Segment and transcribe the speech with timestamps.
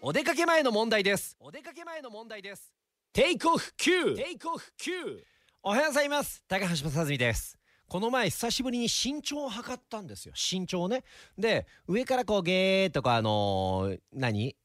[0.00, 1.36] お出かけ前の問題です。
[1.40, 2.72] お出かけ前の問題です。
[3.12, 4.90] テイクオフ9テイクオフ9
[5.64, 6.40] おはようございます。
[6.46, 7.58] 高橋正澄です。
[7.88, 10.34] この前久しぶりに身長を測ったんですよ。
[10.34, 11.02] 身長ね。
[11.36, 14.56] で上からこうゲーっとかあのー何？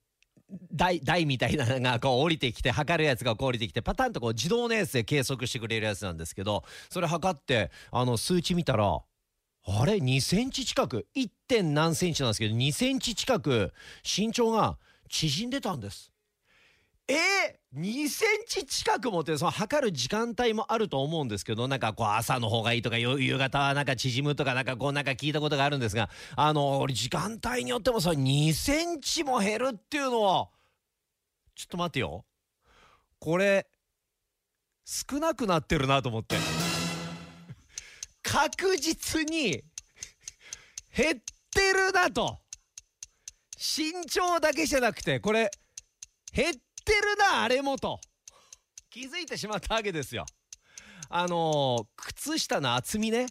[0.72, 9.00] 台台みたいなのがこう降りてきて測るやつがこう降りてきてパタンとこう自動のやつで計測してくれるやつなんですけどそれ測ってあの数値見たら
[9.66, 11.08] あれ？2センチ近く。
[11.16, 11.30] 1.
[11.48, 13.74] 点何センチなんですけど2センチ近く。
[14.04, 14.78] 身長が
[15.10, 16.12] 縮んでたんです。
[17.08, 30.50] えー、2センチ近くもってその測る時間帯もあると思うんですけどなんかこう朝の方がいいとか夕方はなんか縮むとかなんかこうなんか聞いたことがあるんですがあの時間帯によってもそれ2センチも減るっていうのは
[31.56, 32.26] ちょっと待ってよ。
[33.20, 33.68] これ
[34.86, 36.38] 少なくなってるなと思って。
[38.22, 39.64] 確実に
[40.96, 41.20] 減っ
[41.52, 42.43] てるなと。
[43.66, 45.50] 身長だけじゃなくてこれ
[46.34, 47.98] 減ってるなあれもと。
[48.90, 50.26] 気づいてしまったわけですよ。
[51.10, 53.28] あのー靴下の厚みね。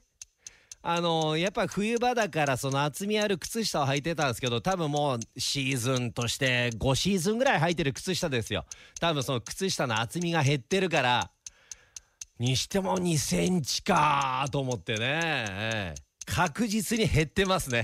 [0.81, 8.65] あのーやっぱ冬場だからその厚みある靴下を履いてたんですけど多分もうシーズンとして5シーズンぐらい履いてる靴下ですよ。
[8.99, 11.31] 多分その靴下の厚みが減ってるから
[12.39, 15.01] にしても2センチかと思ってね、
[15.51, 16.03] ええ。
[16.27, 17.81] 確実に減ってますね。